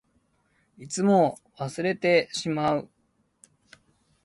[0.79, 2.89] いつも忘れてしまう。